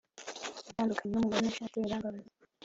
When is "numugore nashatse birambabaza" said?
1.13-2.29